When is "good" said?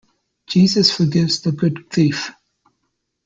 1.51-1.91